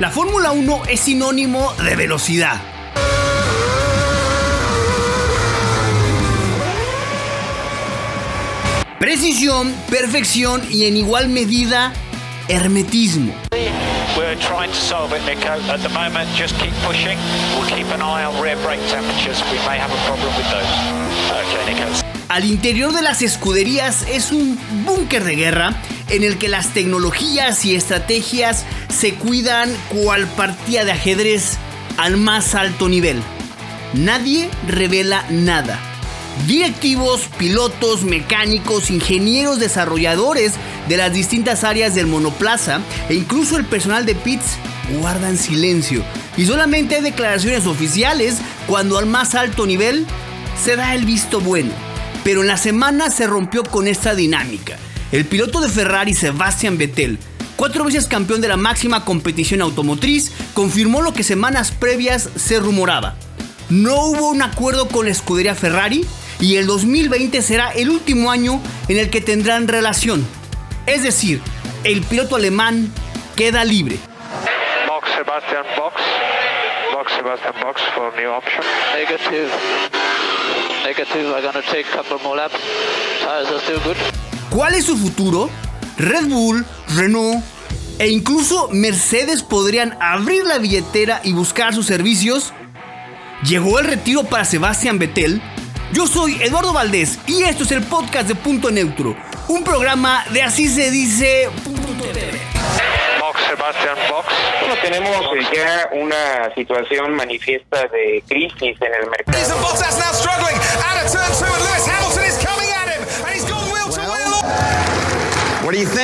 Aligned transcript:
La 0.00 0.10
Fórmula 0.10 0.52
1 0.52 0.84
es 0.88 1.00
sinónimo 1.00 1.74
de 1.74 1.94
velocidad. 1.94 2.58
Precisión, 8.98 9.74
perfección 9.90 10.62
y 10.70 10.86
en 10.86 10.96
igual 10.96 11.28
medida 11.28 11.92
hermetismo. 12.48 13.34
We're 14.16 14.36
trying 14.36 14.70
to 14.70 14.74
solve 14.74 15.14
it, 15.14 15.22
Nico. 15.26 15.50
At 15.70 15.80
the 15.82 15.90
moment, 15.90 16.30
just 16.34 16.58
keep 16.58 16.72
pushing. 16.86 17.18
We'll 17.58 17.68
keep 17.68 17.92
an 17.92 18.00
eye 18.00 18.24
on 18.24 18.40
rear 18.42 18.56
brake 18.64 18.80
temperatures. 18.88 19.42
We 19.52 19.58
may 19.68 19.76
have 19.76 19.92
a 19.92 20.06
problem 20.06 20.34
with 20.34 20.48
those. 20.48 20.64
Okay, 21.30 21.74
Nico. 21.74 22.10
Al 22.30 22.44
interior 22.46 22.92
de 22.94 23.02
las 23.02 23.20
escuderías 23.20 24.06
es 24.08 24.32
un 24.32 24.58
búnker 24.86 25.24
de 25.24 25.34
guerra 25.34 25.74
en 26.10 26.24
el 26.24 26.38
que 26.38 26.48
las 26.48 26.74
tecnologías 26.74 27.64
y 27.64 27.74
estrategias 27.74 28.64
se 28.88 29.14
cuidan 29.14 29.70
cual 29.88 30.26
partida 30.26 30.84
de 30.84 30.92
ajedrez 30.92 31.56
al 31.96 32.16
más 32.16 32.54
alto 32.54 32.88
nivel. 32.88 33.22
Nadie 33.94 34.48
revela 34.68 35.24
nada. 35.30 35.78
Directivos, 36.46 37.22
pilotos, 37.38 38.02
mecánicos, 38.02 38.90
ingenieros, 38.90 39.58
desarrolladores 39.58 40.52
de 40.88 40.96
las 40.96 41.12
distintas 41.12 41.64
áreas 41.64 41.94
del 41.94 42.06
monoplaza 42.06 42.80
e 43.08 43.14
incluso 43.14 43.56
el 43.56 43.64
personal 43.64 44.06
de 44.06 44.14
pits 44.14 44.56
guardan 45.00 45.36
silencio. 45.36 46.02
Y 46.36 46.46
solamente 46.46 46.96
hay 46.96 47.02
declaraciones 47.02 47.66
oficiales 47.66 48.36
cuando 48.66 48.98
al 48.98 49.06
más 49.06 49.34
alto 49.34 49.66
nivel 49.66 50.06
se 50.62 50.76
da 50.76 50.94
el 50.94 51.04
visto 51.04 51.40
bueno. 51.40 51.72
Pero 52.24 52.42
en 52.42 52.46
la 52.46 52.56
semana 52.56 53.10
se 53.10 53.26
rompió 53.26 53.64
con 53.64 53.86
esta 53.86 54.14
dinámica. 54.14 54.78
El 55.12 55.24
piloto 55.24 55.60
de 55.60 55.68
Ferrari, 55.68 56.14
Sebastian 56.14 56.78
Vettel, 56.78 57.18
cuatro 57.56 57.84
veces 57.84 58.06
campeón 58.06 58.40
de 58.40 58.46
la 58.46 58.56
máxima 58.56 59.04
competición 59.04 59.60
automotriz, 59.60 60.30
confirmó 60.54 61.02
lo 61.02 61.12
que 61.12 61.24
semanas 61.24 61.72
previas 61.72 62.28
se 62.36 62.60
rumoraba. 62.60 63.16
No 63.70 63.96
hubo 64.04 64.28
un 64.28 64.40
acuerdo 64.40 64.86
con 64.86 65.06
la 65.06 65.10
escudería 65.10 65.56
Ferrari 65.56 66.06
y 66.38 66.56
el 66.56 66.68
2020 66.68 67.42
será 67.42 67.70
el 67.70 67.90
último 67.90 68.30
año 68.30 68.60
en 68.86 68.98
el 68.98 69.10
que 69.10 69.20
tendrán 69.20 69.66
relación. 69.66 70.24
Es 70.86 71.02
decir, 71.02 71.40
el 71.82 72.02
piloto 72.02 72.36
alemán 72.36 72.92
queda 73.34 73.64
libre. 73.64 73.98
Box, 74.86 75.08
Sebastian, 75.16 75.64
box. 75.76 76.00
Box, 76.92 77.12
Sebastian, 77.16 77.54
box 77.60 77.82
for 77.96 78.12
new 78.16 78.30
option. 78.30 78.62
Negative. 78.94 79.50
Negative. 80.84 81.34
I'm 81.34 81.42
gonna 81.42 81.62
take 81.62 81.86
a 81.88 81.96
couple 81.96 82.18
more 82.20 82.36
laps. 82.36 82.54
Tires 83.24 83.48
are 83.50 83.60
still 83.60 83.80
good. 83.80 84.19
¿Cuál 84.50 84.74
es 84.74 84.86
su 84.86 84.96
futuro? 84.96 85.48
Red 85.96 86.26
Bull, 86.26 86.66
Renault 86.96 87.44
e 88.00 88.08
incluso 88.08 88.68
Mercedes 88.72 89.42
podrían 89.42 89.96
abrir 90.00 90.44
la 90.44 90.58
billetera 90.58 91.20
y 91.22 91.32
buscar 91.32 91.72
sus 91.72 91.86
servicios. 91.86 92.52
¿Llegó 93.44 93.78
el 93.78 93.86
retiro 93.86 94.24
para 94.24 94.44
Sebastian 94.44 94.98
Vettel? 94.98 95.40
Yo 95.92 96.06
soy 96.06 96.42
Eduardo 96.42 96.72
Valdés 96.72 97.18
y 97.26 97.42
esto 97.42 97.62
es 97.62 97.70
el 97.70 97.82
podcast 97.82 98.26
de 98.26 98.34
Punto 98.34 98.70
Neutro, 98.70 99.16
un 99.48 99.62
programa 99.62 100.24
de 100.30 100.42
Así 100.42 100.68
se 100.68 100.90
dice. 100.90 101.48
Box, 103.20 103.40
Sebastian, 103.48 103.96
box. 104.10 104.28
Bueno, 104.60 104.74
tenemos 104.82 105.16
eh, 105.36 105.46
ya 105.54 105.90
una 105.92 106.54
situación 106.54 107.14
manifiesta 107.14 107.86
de 107.88 108.22
crisis 108.26 108.76
en 108.80 108.94
el 108.94 109.10
mercado. 109.10 109.38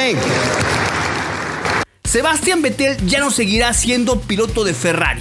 Think? 0.06 0.18
Sebastian 2.04 2.62
Vettel 2.62 2.96
ya 3.06 3.20
no 3.20 3.30
seguirá 3.30 3.72
siendo 3.74 4.20
piloto 4.20 4.64
de 4.64 4.74
Ferrari. 4.74 5.20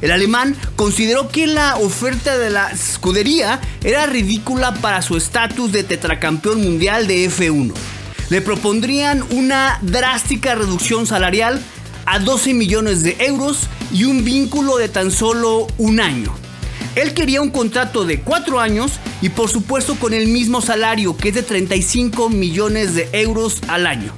El 0.00 0.10
alemán 0.10 0.56
consideró 0.76 1.28
que 1.28 1.46
la 1.46 1.76
oferta 1.76 2.38
de 2.38 2.50
la 2.50 2.70
escudería 2.70 3.60
era 3.82 4.06
ridícula 4.06 4.74
para 4.74 5.02
su 5.02 5.16
estatus 5.16 5.72
de 5.72 5.82
tetracampeón 5.82 6.62
mundial 6.62 7.06
de 7.06 7.28
F1. 7.28 7.72
Le 8.30 8.40
propondrían 8.40 9.24
una 9.30 9.78
drástica 9.82 10.54
reducción 10.54 11.06
salarial 11.06 11.60
a 12.06 12.18
12 12.18 12.54
millones 12.54 13.02
de 13.02 13.16
euros 13.20 13.68
y 13.92 14.04
un 14.04 14.24
vínculo 14.24 14.76
de 14.76 14.88
tan 14.88 15.10
solo 15.10 15.66
un 15.78 16.00
año. 16.00 16.43
Él 16.96 17.12
quería 17.12 17.42
un 17.42 17.50
contrato 17.50 18.04
de 18.04 18.20
4 18.20 18.60
años 18.60 18.92
y 19.20 19.30
por 19.30 19.50
supuesto 19.50 19.96
con 19.96 20.14
el 20.14 20.28
mismo 20.28 20.60
salario 20.60 21.16
que 21.16 21.30
es 21.30 21.34
de 21.34 21.42
35 21.42 22.30
millones 22.30 22.94
de 22.94 23.08
euros 23.12 23.60
al 23.68 23.86
año. 23.86 24.12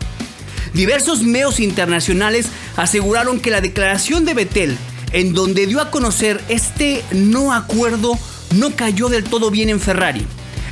Diversos 0.75 1.23
medios 1.23 1.59
internacionales 1.59 2.49
aseguraron 2.77 3.41
que 3.41 3.51
la 3.51 3.63
declaración 3.63 4.27
de 4.27 4.35
Vettel, 4.35 4.77
en 5.13 5.33
donde 5.33 5.67
dio 5.67 5.81
a 5.81 5.91
conocer 5.91 6.39
este 6.49 7.03
no 7.13 7.55
acuerdo, 7.55 8.19
no 8.57 8.77
cayó 8.77 9.09
del 9.09 9.25
todo 9.25 9.51
bien 9.51 9.71
en 9.71 9.81
Ferrari. 9.81 10.27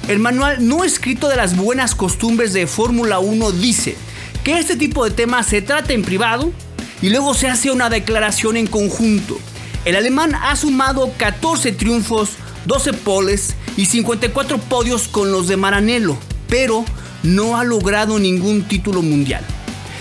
El 0.06 0.18
manual 0.18 0.68
no 0.68 0.84
escrito 0.84 1.28
de 1.28 1.36
las 1.36 1.56
buenas 1.56 1.94
costumbres 1.94 2.52
de 2.52 2.66
Fórmula 2.66 3.18
1 3.18 3.52
dice 3.52 3.96
que 4.44 4.58
este 4.58 4.76
tipo 4.76 5.06
de 5.06 5.10
temas 5.10 5.46
se 5.46 5.62
trata 5.62 5.94
en 5.94 6.02
privado 6.02 6.52
y 7.00 7.08
luego 7.08 7.32
se 7.32 7.48
hace 7.48 7.70
una 7.70 7.88
declaración 7.88 8.58
en 8.58 8.66
conjunto. 8.66 9.38
El 9.84 9.96
alemán 9.96 10.34
ha 10.34 10.56
sumado 10.56 11.12
14 11.18 11.72
triunfos, 11.72 12.30
12 12.64 12.94
poles 12.94 13.54
y 13.76 13.84
54 13.84 14.56
podios 14.56 15.08
con 15.08 15.30
los 15.30 15.46
de 15.46 15.58
Maranello, 15.58 16.16
pero 16.48 16.86
no 17.22 17.58
ha 17.58 17.64
logrado 17.64 18.18
ningún 18.18 18.62
título 18.62 19.02
mundial. 19.02 19.44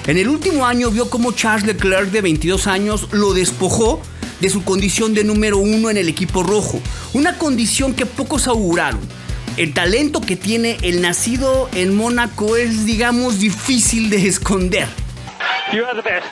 En 0.07 0.17
el 0.17 0.29
último 0.29 0.65
año 0.65 0.89
vio 0.89 1.09
como 1.09 1.33
Charles 1.33 1.65
Leclerc 1.65 2.11
de 2.11 2.21
22 2.21 2.67
años 2.67 3.09
lo 3.11 3.33
despojó 3.33 4.01
de 4.39 4.49
su 4.49 4.63
condición 4.63 5.13
de 5.13 5.25
número 5.25 5.57
uno 5.57 5.89
en 5.89 5.97
el 5.97 6.07
equipo 6.07 6.43
rojo, 6.43 6.79
una 7.11 7.37
condición 7.37 7.93
que 7.93 8.05
pocos 8.05 8.47
auguraron. 8.47 9.01
El 9.57 9.73
talento 9.73 10.21
que 10.21 10.37
tiene 10.37 10.77
el 10.81 11.01
nacido 11.01 11.69
en 11.73 11.93
Mónaco 11.95 12.55
es, 12.55 12.85
digamos, 12.85 13.39
difícil 13.39 14.09
de 14.09 14.27
esconder. 14.27 14.87
You 15.73 15.85
are 15.85 16.01
the 16.01 16.09
best. 16.09 16.25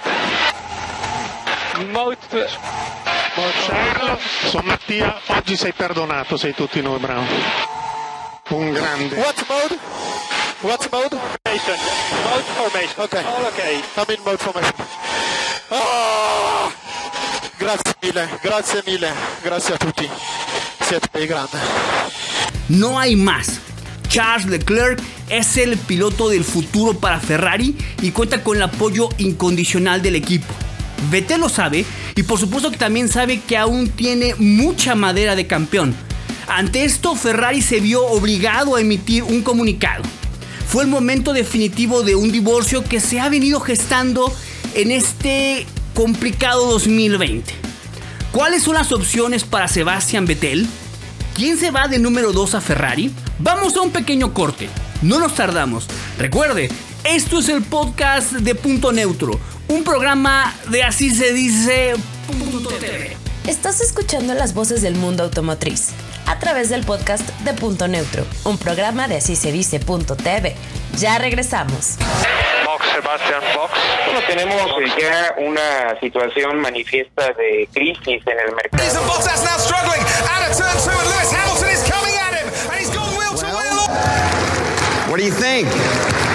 Charles, 3.33 4.19
sono 4.49 4.63
Mattia, 4.63 5.19
oggi 5.27 5.55
sei 5.55 5.71
perdonato, 5.71 6.35
sei 6.35 6.53
tutti 6.53 6.81
noi 6.81 6.99
bravo. 6.99 7.25
Un 8.49 8.71
grande. 8.71 9.15
What 9.15 9.45
mode? 9.47 9.79
What 10.61 10.89
mode? 10.91 11.17
formation. 11.43 11.77
Mode 12.23 12.43
formation. 12.43 13.03
Okay. 13.03 13.23
All 13.23 13.45
okay. 13.45 13.83
I'm 13.95 14.09
in 14.09 14.23
mode 14.23 14.39
formation. 14.39 14.73
Ah! 15.69 16.71
Grazie 17.57 17.95
mille, 18.01 18.29
grazie 18.41 18.81
mille, 18.85 19.11
grazie 19.41 19.75
a 19.75 19.77
tutti. 19.77 20.09
Siete 20.81 21.07
dei 21.11 21.27
grandi. 21.27 21.57
No 22.67 22.97
hay 22.97 23.15
más. 23.15 23.59
Charles 24.09 24.45
Leclerc 24.47 24.99
es 25.29 25.55
el 25.55 25.77
piloto 25.77 26.27
del 26.27 26.43
futuro 26.43 26.93
para 26.93 27.19
Ferrari 27.19 27.77
y 28.01 28.11
cuenta 28.11 28.43
con 28.43 28.57
el 28.57 28.63
apoyo 28.63 29.07
incondicional 29.17 30.01
del 30.01 30.15
equipo. 30.15 30.53
Vettel 31.09 31.41
lo 31.41 31.50
sabe 31.50 31.85
y 32.16 32.23
por 32.23 32.39
supuesto 32.39 32.72
que 32.72 32.78
también 32.78 33.09
sabe 33.09 33.39
que 33.41 33.57
aún 33.57 33.89
tiene 33.89 34.35
mucha 34.35 34.95
madera 34.95 35.35
de 35.35 35.47
campeón. 35.47 35.95
Ante 36.47 36.84
esto, 36.84 37.16
Ferrari 37.16 37.62
se 37.62 37.79
vio 37.79 38.06
obligado 38.06 38.75
a 38.75 38.81
emitir 38.81 39.23
un 39.23 39.41
comunicado. 39.41 40.03
Fue 40.67 40.84
el 40.84 40.90
momento 40.90 41.34
definitivo 41.34 42.03
de 42.03 42.16
un 42.16 42.31
divorcio 42.31 42.84
que 42.84 43.00
se 43.00 43.19
ha 43.19 43.29
venido 43.29 43.59
gestando 43.59 44.34
en 44.73 44.91
este 44.91 45.66
complicado 45.94 46.66
2020. 46.72 47.53
¿Cuáles 48.31 48.63
son 48.63 48.75
las 48.75 48.91
opciones 48.91 49.44
para 49.44 49.67
Sebastian 49.67 50.25
Vettel? 50.25 50.67
¿Quién 51.35 51.57
se 51.57 51.72
va 51.72 51.88
de 51.88 52.00
número 52.00 52.31
2 52.31 52.56
a 52.56 52.61
Ferrari? 52.61 53.11
Vamos 53.40 53.75
a 53.75 53.81
un 53.81 53.91
pequeño 53.91 54.34
corte. 54.34 54.70
No 55.02 55.20
nos 55.20 55.35
tardamos. 55.35 55.87
Recuerde, 56.17 56.70
esto 57.03 57.40
es 57.40 57.49
el 57.49 57.64
podcast 57.64 58.31
de 58.34 58.55
Punto 58.55 58.91
Neutro, 58.91 59.40
un 59.72 59.85
programa 59.85 60.53
de 60.70 60.84
así 60.84 61.16
se 61.16 61.32
dice. 61.32 61.94
Punto 62.28 62.68
TV. 62.68 63.16
Estás 63.47 63.79
escuchando 63.79 64.34
las 64.34 64.53
voces 64.53 64.82
del 64.82 64.96
mundo 64.96 65.23
automotriz 65.23 65.91
a 66.28 66.38
través 66.40 66.70
del 66.70 66.84
podcast 66.84 67.28
de 67.40 67.53
Punto 67.53 67.88
Neutro, 67.88 68.26
un 68.44 68.58
programa 68.58 69.08
de 69.08 69.18
así 69.18 69.35
se 69.35 69.52
dice 69.52 69.79
Punto 69.79 70.16
TV. 70.18 70.56
Ya 70.97 71.18
regresamos. 71.18 71.97
box, 72.66 72.85
Sebastian, 72.94 73.41
box. 73.56 73.73
Bueno, 74.06 74.20
tenemos 74.28 74.62
eh, 74.62 75.02
ya 75.02 75.35
una 75.38 76.00
situación 76.02 76.59
manifiesta 76.59 77.32
de 77.34 77.68
crisis 77.73 78.22
en 78.28 78.40
el 78.40 78.53
mercado. 78.53 79.02
What 85.08 85.18
do 85.18 85.23
you 85.26 85.32
think? 85.32 86.30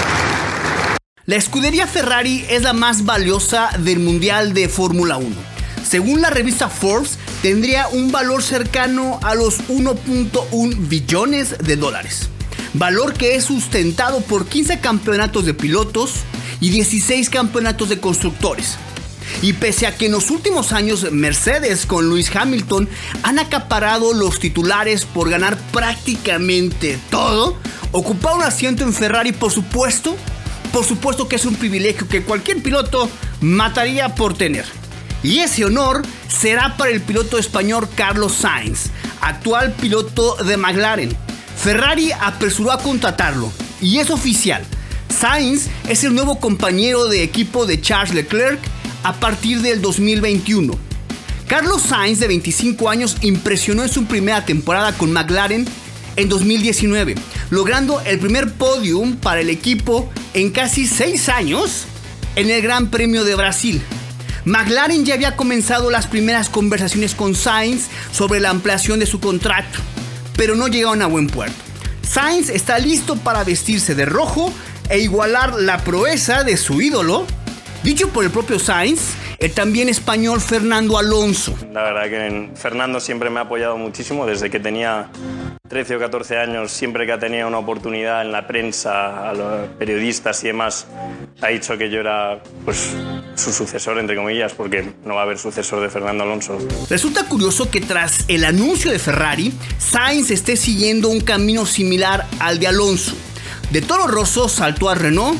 La 1.26 1.34
escudería 1.34 1.88
Ferrari 1.88 2.46
es 2.48 2.62
la 2.62 2.72
más 2.72 3.04
valiosa 3.04 3.70
del 3.80 3.98
Mundial 3.98 4.54
de 4.54 4.68
Fórmula 4.68 5.16
1. 5.16 5.34
Según 5.84 6.20
la 6.20 6.30
revista 6.30 6.68
Forbes, 6.68 7.18
tendría 7.42 7.88
un 7.88 8.12
valor 8.12 8.44
cercano 8.44 9.18
a 9.24 9.34
los 9.34 9.58
1.1 9.66 10.88
billones 10.88 11.58
de 11.58 11.74
dólares. 11.74 12.28
Valor 12.74 13.14
que 13.14 13.34
es 13.34 13.42
sustentado 13.42 14.20
por 14.20 14.46
15 14.46 14.78
campeonatos 14.78 15.44
de 15.44 15.54
pilotos 15.54 16.12
y 16.60 16.70
16 16.70 17.28
campeonatos 17.28 17.88
de 17.88 17.98
constructores. 17.98 18.76
Y 19.42 19.54
pese 19.54 19.88
a 19.88 19.96
que 19.96 20.06
en 20.06 20.12
los 20.12 20.30
últimos 20.30 20.70
años 20.70 21.10
Mercedes 21.10 21.86
con 21.86 22.08
Lewis 22.08 22.30
Hamilton 22.36 22.88
han 23.24 23.40
acaparado 23.40 24.14
los 24.14 24.38
titulares 24.38 25.04
por 25.04 25.28
ganar 25.28 25.58
prácticamente 25.72 27.00
todo, 27.10 27.58
ocupar 27.90 28.36
un 28.36 28.44
asiento 28.44 28.84
en 28.84 28.92
Ferrari 28.92 29.32
por 29.32 29.50
supuesto, 29.50 30.16
por 30.76 30.84
supuesto 30.84 31.26
que 31.26 31.36
es 31.36 31.46
un 31.46 31.54
privilegio 31.54 32.06
que 32.06 32.22
cualquier 32.22 32.62
piloto 32.62 33.08
mataría 33.40 34.14
por 34.14 34.36
tener. 34.36 34.66
Y 35.22 35.38
ese 35.38 35.64
honor 35.64 36.02
será 36.28 36.76
para 36.76 36.90
el 36.90 37.00
piloto 37.00 37.38
español 37.38 37.88
Carlos 37.94 38.34
Sainz, 38.34 38.90
actual 39.22 39.72
piloto 39.72 40.36
de 40.44 40.58
McLaren. 40.58 41.16
Ferrari 41.56 42.12
apresuró 42.12 42.72
a 42.72 42.78
contratarlo 42.78 43.50
y 43.80 44.00
es 44.00 44.10
oficial. 44.10 44.66
Sainz 45.08 45.68
es 45.88 46.04
el 46.04 46.14
nuevo 46.14 46.40
compañero 46.40 47.08
de 47.08 47.22
equipo 47.22 47.64
de 47.64 47.80
Charles 47.80 48.14
Leclerc 48.14 48.60
a 49.02 49.14
partir 49.14 49.62
del 49.62 49.80
2021. 49.80 50.78
Carlos 51.48 51.80
Sainz, 51.88 52.20
de 52.20 52.28
25 52.28 52.90
años, 52.90 53.16
impresionó 53.22 53.82
en 53.82 53.88
su 53.88 54.04
primera 54.04 54.44
temporada 54.44 54.92
con 54.92 55.10
McLaren 55.10 55.66
en 56.16 56.28
2019, 56.28 57.14
logrando 57.50 58.00
el 58.00 58.18
primer 58.18 58.52
podium 58.52 59.16
para 59.16 59.40
el 59.40 59.50
equipo 59.50 60.10
en 60.34 60.50
casi 60.50 60.86
6 60.86 61.28
años 61.28 61.86
en 62.34 62.50
el 62.50 62.62
Gran 62.62 62.90
Premio 62.90 63.24
de 63.24 63.34
Brasil. 63.34 63.82
McLaren 64.44 65.04
ya 65.04 65.14
había 65.14 65.36
comenzado 65.36 65.90
las 65.90 66.06
primeras 66.06 66.48
conversaciones 66.48 67.14
con 67.14 67.34
Sainz 67.34 67.88
sobre 68.12 68.38
la 68.40 68.50
ampliación 68.50 69.00
de 69.00 69.06
su 69.06 69.18
contrato, 69.18 69.78
pero 70.36 70.54
no 70.54 70.68
llegaron 70.68 71.02
a 71.02 71.06
buen 71.06 71.26
puerto. 71.26 71.56
Sainz 72.02 72.50
está 72.50 72.78
listo 72.78 73.16
para 73.16 73.42
vestirse 73.42 73.94
de 73.94 74.04
rojo 74.04 74.52
e 74.88 75.00
igualar 75.00 75.54
la 75.54 75.78
proeza 75.78 76.44
de 76.44 76.56
su 76.56 76.80
ídolo, 76.80 77.26
dicho 77.82 78.08
por 78.10 78.24
el 78.24 78.30
propio 78.30 78.60
Sainz, 78.60 79.14
el 79.38 79.52
también 79.52 79.88
español 79.88 80.40
Fernando 80.40 80.96
Alonso. 80.98 81.54
La 81.72 81.82
verdad 81.82 82.04
que 82.04 82.50
Fernando 82.54 83.00
siempre 83.00 83.30
me 83.30 83.40
ha 83.40 83.42
apoyado 83.42 83.76
muchísimo 83.76 84.26
desde 84.26 84.48
que 84.48 84.60
tenía 84.60 85.08
13 85.68 85.96
o 85.96 85.98
14 85.98 86.38
años, 86.38 86.70
siempre 86.70 87.06
que 87.06 87.12
ha 87.12 87.18
tenido 87.18 87.48
una 87.48 87.58
oportunidad 87.58 88.22
en 88.22 88.32
la 88.32 88.46
prensa, 88.46 89.28
a 89.28 89.34
los 89.34 89.68
periodistas 89.78 90.42
y 90.44 90.48
demás, 90.48 90.86
ha 91.40 91.48
dicho 91.48 91.76
que 91.76 91.90
yo 91.90 92.00
era 92.00 92.40
pues, 92.64 92.92
su 93.34 93.52
sucesor, 93.52 93.98
entre 93.98 94.16
comillas, 94.16 94.54
porque 94.54 94.92
no 95.04 95.14
va 95.14 95.20
a 95.20 95.24
haber 95.24 95.38
sucesor 95.38 95.82
de 95.82 95.90
Fernando 95.90 96.24
Alonso. 96.24 96.58
Resulta 96.88 97.26
curioso 97.26 97.70
que 97.70 97.80
tras 97.80 98.24
el 98.28 98.44
anuncio 98.44 98.90
de 98.90 98.98
Ferrari, 98.98 99.52
Sainz 99.78 100.30
esté 100.30 100.56
siguiendo 100.56 101.08
un 101.08 101.20
camino 101.20 101.66
similar 101.66 102.26
al 102.38 102.58
de 102.58 102.68
Alonso. 102.68 103.14
De 103.70 103.82
Toro 103.82 104.06
Rosso 104.06 104.48
saltó 104.48 104.88
a 104.88 104.94
Renault, 104.94 105.38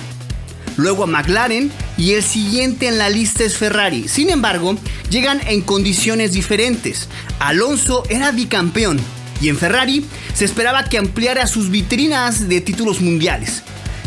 luego 0.77 1.05
a 1.05 1.07
McLaren 1.07 1.71
y 1.97 2.15
el 2.15 2.23
siguiente 2.23 2.89
en 2.89 2.99
la 2.99 3.09
lista 3.09 3.45
es 3.45 3.57
Ferrari. 3.57 4.09
Sin 4.09 4.31
embargo, 4.31 4.77
llegan 5.11 5.41
en 5.47 5.63
condiciones 5.63 6.33
diferentes. 6.33 7.09
Alonso 7.39 8.03
era 8.09 8.33
bicampeón 8.33 9.01
y 9.41 9.49
en 9.49 9.57
Ferrari 9.57 10.05
se 10.35 10.45
esperaba 10.45 10.85
que 10.85 10.99
ampliara 10.99 11.47
sus 11.47 11.71
vitrinas 11.71 12.49
de 12.49 12.61
títulos 12.61 13.01
mundiales. 13.01 13.63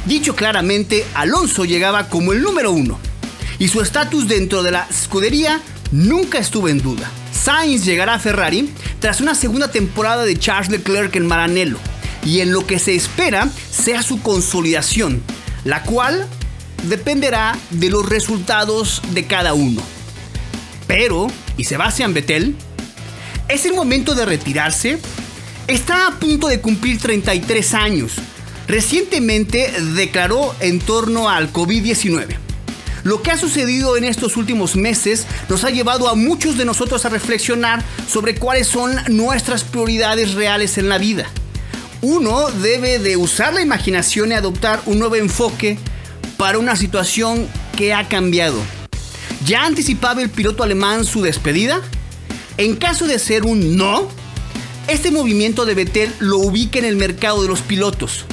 Dicho 0.05 0.35
claramente, 0.35 1.05
Alonso 1.13 1.65
llegaba 1.65 2.09
como 2.09 2.33
el 2.33 2.41
número 2.41 2.71
uno 2.71 2.99
y 3.59 3.67
su 3.67 3.81
estatus 3.81 4.27
dentro 4.27 4.63
de 4.63 4.71
la 4.71 4.87
escudería 4.89 5.61
nunca 5.91 6.39
estuvo 6.39 6.69
en 6.69 6.81
duda. 6.81 7.09
Sainz 7.31 7.85
llegará 7.85 8.15
a 8.15 8.19
Ferrari 8.19 8.69
tras 8.99 9.21
una 9.21 9.35
segunda 9.35 9.69
temporada 9.69 10.23
de 10.23 10.37
Charles 10.37 10.69
Leclerc 10.69 11.15
en 11.15 11.27
Maranello 11.27 11.77
y 12.23 12.39
en 12.39 12.51
lo 12.51 12.65
que 12.65 12.79
se 12.79 12.95
espera 12.95 13.49
sea 13.71 14.03
su 14.03 14.21
consolidación, 14.21 15.21
la 15.63 15.83
cual 15.83 16.27
dependerá 16.83 17.57
de 17.69 17.89
los 17.89 18.07
resultados 18.07 19.01
de 19.11 19.25
cada 19.25 19.53
uno. 19.53 19.81
Pero, 20.87 21.27
¿y 21.57 21.65
Sebastian 21.65 22.13
Vettel? 22.13 22.55
¿Es 23.47 23.65
el 23.65 23.73
momento 23.73 24.15
de 24.15 24.25
retirarse? 24.25 24.99
Está 25.69 26.07
a 26.07 26.19
punto 26.19 26.47
de 26.47 26.61
cumplir 26.61 26.97
33 26.97 27.75
años. 27.75 28.13
Recientemente 28.67 29.71
declaró 29.93 30.55
en 30.61 30.79
torno 30.79 31.29
al 31.29 31.53
COVID-19. 31.53 32.25
Lo 33.03 33.21
que 33.21 33.29
ha 33.29 33.37
sucedido 33.37 33.95
en 33.95 34.03
estos 34.03 34.35
últimos 34.35 34.75
meses 34.75 35.27
nos 35.47 35.63
ha 35.63 35.69
llevado 35.69 36.09
a 36.09 36.15
muchos 36.15 36.57
de 36.57 36.65
nosotros 36.65 37.05
a 37.05 37.09
reflexionar 37.09 37.83
sobre 38.07 38.33
cuáles 38.33 38.65
son 38.65 38.95
nuestras 39.09 39.63
prioridades 39.63 40.33
reales 40.33 40.79
en 40.79 40.89
la 40.89 40.97
vida. 40.97 41.27
Uno 42.01 42.49
debe 42.49 42.97
de 42.97 43.15
usar 43.15 43.53
la 43.53 43.61
imaginación 43.61 44.31
y 44.31 44.33
adoptar 44.33 44.81
un 44.87 44.97
nuevo 44.97 45.17
enfoque 45.17 45.77
para 46.37 46.57
una 46.57 46.75
situación 46.77 47.47
que 47.77 47.93
ha 47.93 48.07
cambiado. 48.07 48.59
¿Ya 49.45 49.65
anticipaba 49.65 50.23
el 50.23 50.31
piloto 50.31 50.63
alemán 50.63 51.05
su 51.05 51.21
despedida? 51.21 51.79
En 52.57 52.75
caso 52.75 53.05
de 53.05 53.19
ser 53.19 53.43
un 53.43 53.77
no, 53.77 54.09
este 54.89 55.11
movimiento 55.11 55.65
de 55.65 55.75
Vettel 55.75 56.13
lo 56.19 56.37
ubica 56.39 56.79
en 56.79 56.85
el 56.85 56.95
mercado 56.95 57.41
de 57.41 57.47
los 57.47 57.61
pilotos. 57.61 58.25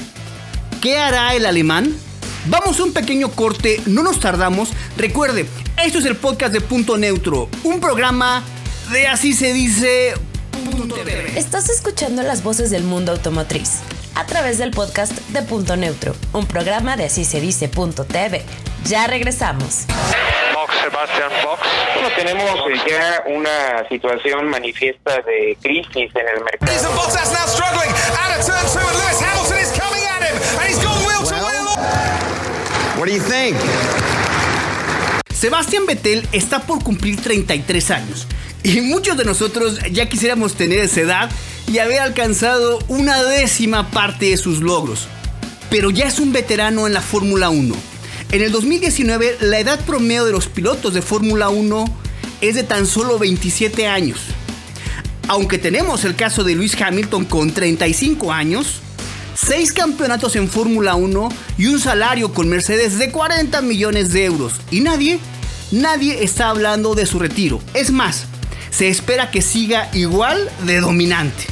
¿Qué 0.81 0.99
hará 0.99 1.35
el 1.35 1.47
alemán? 1.47 1.95
Vamos 2.47 2.81
a 2.81 2.85
un 2.85 2.93
pequeño 2.93 3.31
corte, 3.31 3.81
no 3.87 4.03
nos 4.03 4.21
tardamos. 4.21 4.71
Recuerde, 4.97 5.47
esto 5.85 5.99
es 5.99 6.07
el 6.07 6.17
podcast 6.17 6.53
de 6.53 6.61
Punto 6.61 6.97
Neutro, 6.97 7.49
un 7.65 7.81
programa 7.81 8.43
de 8.93 9.07
así 9.07 9.33
se 9.33 9.53
dice. 9.53 10.15
Estás 11.37 11.69
escuchando 11.69 12.23
las 12.23 12.43
voces 12.43 12.71
del 12.71 12.85
mundo 12.85 13.13
automotriz 13.13 13.81
a 14.15 14.25
través 14.25 14.59
del 14.59 14.71
podcast 14.71 15.13
de 15.29 15.43
Punto 15.43 15.77
Neutro, 15.77 16.17
un 16.33 16.47
programa 16.47 16.97
de 16.97 17.05
así 17.05 17.25
se 17.25 17.41
dice 17.41 17.69
TV. 18.09 18.43
Ya 18.87 19.07
regresamos. 19.07 19.85
Sebastian, 20.87 21.31
box. 21.43 21.63
Bueno, 21.95 22.09
tenemos 22.17 22.45
eh, 22.45 22.81
ya 22.89 23.25
una 23.27 23.89
situación 23.89 24.49
manifiesta 24.49 25.21
de 25.23 25.59
crisis 25.61 26.15
en 26.15 26.29
el 26.29 26.45
mercado. 26.45 26.73
What 32.97 33.07
do 33.07 33.13
you 33.13 33.21
think? 33.21 33.57
Sebastián 35.35 35.87
Vettel 35.87 36.29
está 36.31 36.61
por 36.61 36.85
cumplir 36.85 37.21
33 37.21 37.91
años 37.91 38.29
y 38.63 38.81
muchos 38.83 39.17
de 39.17 39.25
nosotros 39.25 39.81
ya 39.91 40.09
quisiéramos 40.09 40.55
tener 40.55 40.79
esa 40.79 41.01
edad 41.01 41.31
y 41.67 41.79
haber 41.79 41.99
alcanzado 41.99 42.79
una 42.87 43.25
décima 43.25 43.91
parte 43.91 44.27
de 44.27 44.37
sus 44.37 44.61
logros. 44.61 45.09
Pero 45.69 45.91
ya 45.91 46.07
es 46.07 46.21
un 46.21 46.33
veterano 46.33 46.87
en 46.87 46.93
la 46.93 47.01
Fórmula 47.01 47.51
1. 47.51 47.75
En 48.33 48.43
el 48.43 48.51
2019 48.51 49.39
la 49.41 49.61
edad 49.61 49.81
promedio 49.85 50.25
de 50.25 50.33
los 50.33 50.49
pilotos 50.49 50.93
de 50.93 51.01
Fórmula 51.01 51.49
1 51.49 51.85
es 52.41 52.57
de 52.57 52.65
tan 52.65 52.87
solo 52.87 53.19
27 53.19 53.87
años. 53.87 54.19
Aunque 55.29 55.59
tenemos 55.59 56.05
el 56.05 56.17
caso 56.17 56.43
de 56.45 56.55
Luis 56.55 56.81
Hamilton 56.81 57.25
con 57.25 57.53
35 57.53 58.33
años, 58.33 58.81
6 59.35 59.73
campeonatos 59.73 60.35
en 60.37 60.49
Fórmula 60.49 60.97
1 60.97 61.29
y 61.57 61.67
un 61.67 61.79
salario 61.81 62.33
con 62.33 62.49
Mercedes 62.49 62.99
de 62.99 63.11
40 63.11 63.61
millones 63.63 64.13
de 64.13 64.25
euros. 64.25 64.55
Y 64.71 64.81
nadie, 64.81 65.21
nadie 65.71 66.25
está 66.25 66.49
hablando 66.49 66.95
de 66.95 67.07
su 67.07 67.19
retiro. 67.19 67.61
Es 67.75 67.91
más, 67.91 68.27
se 68.71 68.89
espera 68.89 69.31
que 69.31 69.41
siga 69.41 69.89
igual 69.95 70.51
de 70.67 70.81
dominante. 70.81 71.45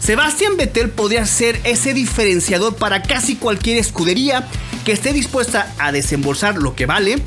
Sebastián 0.00 0.56
Vettel 0.56 0.90
podría 0.90 1.26
ser 1.26 1.60
ese 1.64 1.92
diferenciador 1.92 2.76
para 2.76 3.02
casi 3.02 3.36
cualquier 3.36 3.78
escudería 3.78 4.46
que 4.88 4.94
esté 4.94 5.12
dispuesta 5.12 5.74
a 5.78 5.92
desembolsar 5.92 6.56
lo 6.56 6.74
que 6.74 6.86
vale, 6.86 7.18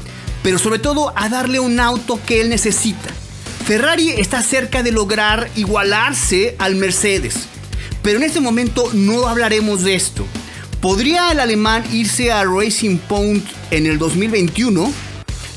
pero 0.41 0.57
sobre 0.57 0.79
todo 0.79 1.13
a 1.15 1.29
darle 1.29 1.59
un 1.59 1.79
auto 1.79 2.19
que 2.25 2.41
él 2.41 2.49
necesita. 2.49 3.13
Ferrari 3.67 4.09
está 4.09 4.41
cerca 4.41 4.81
de 4.81 4.91
lograr 4.91 5.47
igualarse 5.55 6.55
al 6.57 6.73
Mercedes, 6.73 7.35
pero 8.01 8.17
en 8.17 8.23
este 8.23 8.39
momento 8.39 8.89
no 8.93 9.27
hablaremos 9.27 9.83
de 9.83 9.93
esto. 9.93 10.25
¿Podría 10.81 11.31
el 11.31 11.39
alemán 11.39 11.83
irse 11.93 12.31
a 12.31 12.43
Racing 12.45 12.97
Point 12.97 13.45
en 13.69 13.85
el 13.85 13.99
2021? 13.99 14.91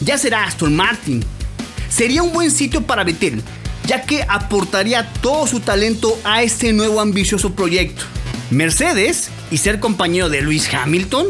Ya 0.03 0.19
será 0.19 0.45
Aston 0.45 0.77
Martin. 0.77 1.25
Sería 1.89 2.23
un 2.23 2.35
buen 2.35 2.51
sitio 2.51 2.83
para 2.83 3.05
Vettel, 3.05 3.43
ya 3.87 4.03
que 4.03 4.27
aportaría 4.29 5.11
todo 5.23 5.47
su 5.47 5.61
talento 5.61 6.19
a 6.23 6.43
este 6.43 6.75
nuevo 6.75 7.01
ambicioso 7.01 7.55
proyecto. 7.55 8.05
Mercedes 8.51 9.31
y 9.51 9.57
ser 9.57 9.81
compañero 9.81 10.29
de 10.29 10.43
Lewis 10.43 10.69
Hamilton, 10.71 11.29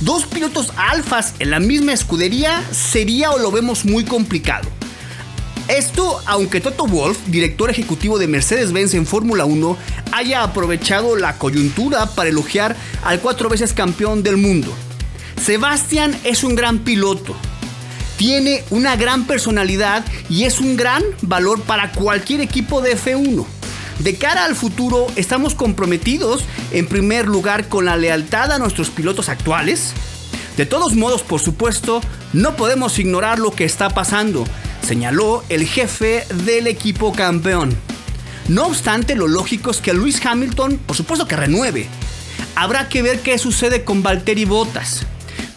dos 0.00 0.26
pilotos 0.26 0.72
alfas 0.76 1.34
en 1.38 1.50
la 1.50 1.60
misma 1.60 1.92
escudería, 1.92 2.62
sería 2.72 3.30
o 3.30 3.38
lo 3.38 3.50
vemos 3.50 3.84
muy 3.84 4.04
complicado. 4.04 4.68
Esto, 5.68 6.20
aunque 6.26 6.60
Toto 6.60 6.86
Wolff, 6.86 7.18
director 7.26 7.70
ejecutivo 7.70 8.18
de 8.18 8.26
Mercedes-Benz 8.26 8.94
en 8.94 9.06
Fórmula 9.06 9.44
1, 9.44 9.76
haya 10.12 10.42
aprovechado 10.42 11.16
la 11.16 11.38
coyuntura 11.38 12.06
para 12.06 12.30
elogiar 12.30 12.74
al 13.04 13.20
cuatro 13.20 13.48
veces 13.48 13.72
campeón 13.72 14.22
del 14.22 14.36
mundo. 14.36 14.74
Sebastian 15.40 16.18
es 16.24 16.42
un 16.42 16.56
gran 16.56 16.80
piloto, 16.80 17.36
tiene 18.16 18.64
una 18.70 18.96
gran 18.96 19.26
personalidad 19.26 20.04
y 20.28 20.44
es 20.44 20.60
un 20.60 20.76
gran 20.76 21.02
valor 21.22 21.62
para 21.62 21.92
cualquier 21.92 22.40
equipo 22.40 22.82
de 22.82 22.96
F1. 22.96 23.46
De 24.02 24.14
cara 24.14 24.46
al 24.46 24.56
futuro, 24.56 25.06
estamos 25.16 25.54
comprometidos 25.54 26.44
en 26.72 26.86
primer 26.86 27.26
lugar 27.26 27.68
con 27.68 27.84
la 27.84 27.98
lealtad 27.98 28.50
a 28.50 28.58
nuestros 28.58 28.88
pilotos 28.88 29.28
actuales. 29.28 29.92
De 30.56 30.64
todos 30.64 30.94
modos, 30.94 31.22
por 31.22 31.38
supuesto, 31.38 32.00
no 32.32 32.56
podemos 32.56 32.98
ignorar 32.98 33.38
lo 33.38 33.50
que 33.50 33.66
está 33.66 33.90
pasando, 33.90 34.46
señaló 34.86 35.44
el 35.50 35.66
jefe 35.66 36.24
del 36.46 36.66
equipo 36.66 37.12
campeón. 37.12 37.76
No 38.48 38.66
obstante, 38.66 39.14
lo 39.14 39.28
lógico 39.28 39.70
es 39.70 39.82
que 39.82 39.92
Luis 39.92 40.24
Hamilton, 40.24 40.78
por 40.78 40.96
supuesto 40.96 41.28
que 41.28 41.36
renueve. 41.36 41.86
Habrá 42.56 42.88
que 42.88 43.02
ver 43.02 43.20
qué 43.20 43.36
sucede 43.36 43.84
con 43.84 44.02
Valtteri 44.02 44.46
Bottas. 44.46 45.04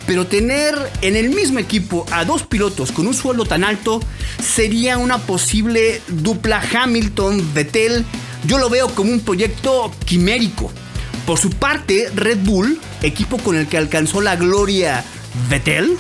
Pero 0.05 0.27
tener 0.27 0.75
en 1.01 1.15
el 1.15 1.29
mismo 1.29 1.59
equipo 1.59 2.05
a 2.11 2.25
dos 2.25 2.43
pilotos 2.43 2.91
con 2.91 3.07
un 3.07 3.13
sueldo 3.13 3.45
tan 3.45 3.63
alto 3.63 4.01
sería 4.41 4.97
una 4.97 5.19
posible 5.19 6.01
dupla 6.09 6.61
Hamilton-Vettel. 6.61 8.05
Yo 8.45 8.57
lo 8.57 8.69
veo 8.69 8.89
como 8.89 9.11
un 9.11 9.21
proyecto 9.21 9.91
quimérico. 10.05 10.71
Por 11.25 11.37
su 11.37 11.49
parte, 11.49 12.09
Red 12.15 12.39
Bull, 12.39 12.79
equipo 13.01 13.37
con 13.37 13.55
el 13.55 13.67
que 13.67 13.77
alcanzó 13.77 14.21
la 14.21 14.35
gloria 14.35 15.03
Vettel, 15.49 15.97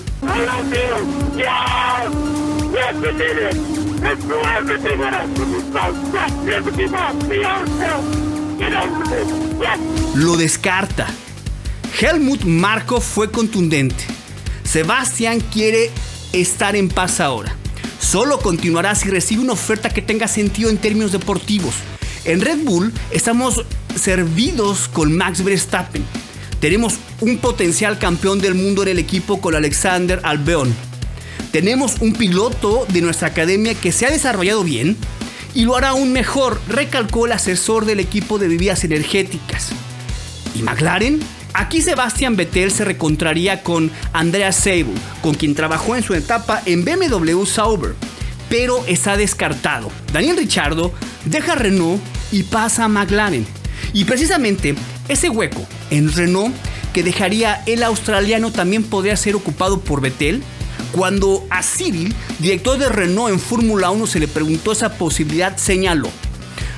lo 10.15 10.37
descarta. 10.37 11.07
Helmut 11.99 12.43
Marko 12.43 12.99
fue 12.99 13.31
contundente. 13.31 14.03
Sebastián 14.63 15.39
quiere 15.39 15.89
estar 16.33 16.75
en 16.75 16.89
paz 16.89 17.19
ahora. 17.19 17.55
Solo 17.99 18.39
continuará 18.39 18.95
si 18.95 19.09
recibe 19.09 19.41
una 19.41 19.53
oferta 19.53 19.89
que 19.89 20.01
tenga 20.01 20.27
sentido 20.27 20.69
en 20.69 20.77
términos 20.77 21.11
deportivos. 21.11 21.75
En 22.25 22.39
Red 22.39 22.59
Bull 22.63 22.93
estamos 23.11 23.65
servidos 23.95 24.87
con 24.87 25.15
Max 25.15 25.43
Verstappen. 25.43 26.05
Tenemos 26.61 26.95
un 27.19 27.37
potencial 27.37 27.99
campeón 27.99 28.39
del 28.39 28.55
mundo 28.55 28.83
en 28.83 28.89
el 28.89 28.99
equipo 28.99 29.41
con 29.41 29.55
Alexander 29.55 30.21
Albeon. 30.23 30.73
Tenemos 31.51 31.97
un 31.99 32.13
piloto 32.13 32.85
de 32.87 33.01
nuestra 33.01 33.27
academia 33.27 33.75
que 33.75 33.91
se 33.91 34.05
ha 34.05 34.09
desarrollado 34.09 34.63
bien 34.63 34.95
y 35.53 35.65
lo 35.65 35.75
hará 35.75 35.89
aún 35.89 36.13
mejor, 36.13 36.61
recalcó 36.69 37.25
el 37.25 37.33
asesor 37.33 37.85
del 37.85 37.99
equipo 37.99 38.39
de 38.39 38.47
bebidas 38.47 38.85
energéticas. 38.85 39.71
¿Y 40.55 40.61
McLaren? 40.61 41.19
Aquí 41.53 41.81
Sebastian 41.81 42.37
Vettel 42.37 42.71
se 42.71 42.85
recontraría 42.85 43.63
con 43.63 43.91
Andrea 44.13 44.53
Seibel, 44.53 44.95
con 45.21 45.35
quien 45.35 45.55
trabajó 45.55 45.97
en 45.97 46.03
su 46.03 46.13
etapa 46.13 46.63
en 46.65 46.85
BMW 46.85 47.43
Sauber, 47.45 47.95
pero 48.49 48.83
está 48.87 49.17
descartado. 49.17 49.91
Daniel 50.11 50.37
Richardo 50.37 50.93
deja 51.25 51.55
Renault 51.55 52.01
y 52.31 52.43
pasa 52.43 52.85
a 52.85 52.87
McLaren. 52.89 53.45
Y 53.93 54.05
precisamente 54.05 54.75
ese 55.07 55.29
hueco 55.29 55.65
en 55.89 56.11
Renault 56.11 56.53
que 56.93 57.03
dejaría 57.03 57.63
el 57.65 57.83
australiano 57.83 58.51
también 58.51 58.83
podría 58.83 59.17
ser 59.17 59.35
ocupado 59.35 59.81
por 59.81 60.01
Vettel. 60.01 60.43
Cuando 60.91 61.45
a 61.49 61.63
Cyril, 61.63 62.13
director 62.39 62.77
de 62.77 62.87
Renault 62.87 63.33
en 63.33 63.39
Fórmula 63.39 63.89
1, 63.89 64.05
se 64.05 64.19
le 64.19 64.27
preguntó 64.27 64.71
esa 64.71 64.93
posibilidad, 64.93 65.57
señaló, 65.57 66.09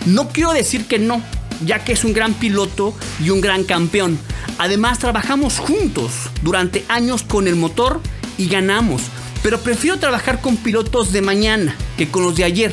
no 0.06 0.30
quiero 0.30 0.54
decir 0.54 0.86
que 0.86 1.00
no, 1.00 1.22
ya 1.66 1.84
que 1.84 1.94
es 1.94 2.04
un 2.06 2.14
gran 2.14 2.34
piloto 2.34 2.94
y 3.24 3.30
un 3.30 3.42
gran 3.42 3.64
campeón. 3.64 4.18
Además, 4.58 5.00
trabajamos 5.00 5.60
juntos 5.60 6.12
durante 6.42 6.86
años 6.88 7.24
con 7.24 7.48
el 7.48 7.56
motor 7.56 8.00
y 8.38 8.48
ganamos. 8.48 9.02
Pero 9.44 9.60
prefiero 9.60 10.00
trabajar 10.00 10.42
con 10.42 10.58
pilotos 10.58 11.12
de 11.12 11.22
mañana 11.22 11.76
que 11.98 12.08
con 12.08 12.24
los 12.24 12.36
de 12.36 12.46
ayer, 12.46 12.72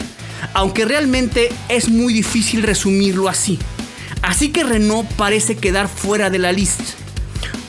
aunque 0.54 0.84
realmente 0.84 1.50
es 1.68 1.88
muy 1.88 2.12
difícil 2.12 2.62
resumirlo 2.62 3.28
así. 3.28 3.58
Así 4.22 4.50
que 4.50 4.64
Renault 4.64 5.10
parece 5.12 5.56
quedar 5.56 5.88
fuera 5.88 6.30
de 6.30 6.38
la 6.38 6.52
lista. 6.52 6.84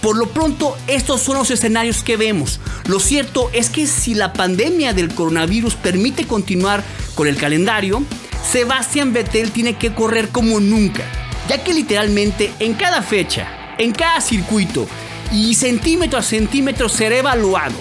Por 0.01 0.17
lo 0.17 0.27
pronto, 0.27 0.77
estos 0.87 1.21
son 1.21 1.37
los 1.37 1.49
escenarios 1.49 2.03
que 2.03 2.17
vemos. 2.17 2.59
Lo 2.87 2.99
cierto 2.99 3.49
es 3.53 3.69
que 3.69 3.87
si 3.87 4.13
la 4.13 4.33
pandemia 4.33 4.93
del 4.93 5.13
coronavirus 5.15 5.75
permite 5.75 6.25
continuar 6.25 6.83
con 7.15 7.27
el 7.27 7.37
calendario, 7.37 8.03
Sebastian 8.45 9.13
Vettel 9.13 9.51
tiene 9.51 9.77
que 9.77 9.93
correr 9.93 10.27
como 10.27 10.59
nunca, 10.59 11.03
ya 11.47 11.63
que 11.63 11.73
literalmente 11.73 12.51
en 12.59 12.73
cada 12.73 13.01
fecha, 13.01 13.47
en 13.77 13.93
cada 13.93 14.19
circuito 14.19 14.87
y 15.31 15.55
centímetro 15.55 16.19
a 16.19 16.21
centímetro 16.21 16.89
será 16.89 17.15
evaluado, 17.15 17.75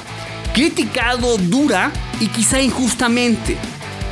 criticado 0.55 1.37
dura 1.39 1.91
y 2.21 2.29
quizá 2.29 2.63
injustamente. 2.63 3.57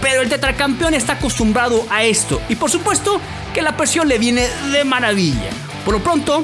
Pero 0.02 0.22
el 0.22 0.28
tetracampeón 0.28 0.94
está 0.94 1.14
acostumbrado 1.14 1.86
a 1.90 2.04
esto 2.04 2.40
y 2.48 2.56
por 2.56 2.70
supuesto 2.70 3.20
que 3.52 3.62
la 3.62 3.76
presión 3.76 4.08
le 4.08 4.18
viene 4.18 4.46
de 4.72 4.84
maravilla. 4.84 5.50
Por 5.84 5.94
lo 5.94 6.00
pronto, 6.00 6.42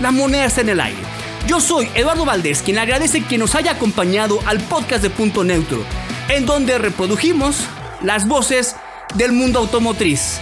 la 0.00 0.10
moneda 0.10 0.44
está 0.44 0.60
en 0.60 0.70
el 0.70 0.80
aire. 0.80 1.02
Yo 1.46 1.60
soy 1.60 1.88
Eduardo 1.94 2.24
Valdés, 2.24 2.62
quien 2.62 2.78
agradece 2.78 3.24
que 3.24 3.38
nos 3.38 3.54
haya 3.54 3.72
acompañado 3.72 4.40
al 4.44 4.60
podcast 4.60 5.02
de 5.02 5.10
Punto 5.10 5.44
Neutro, 5.44 5.82
en 6.28 6.44
donde 6.44 6.78
reprodujimos 6.78 7.64
las 8.02 8.26
voces 8.26 8.76
del 9.14 9.32
mundo 9.32 9.60
automotriz. 9.60 10.40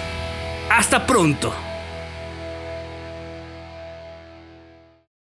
Hasta 0.69 1.07
pronto. 1.07 1.66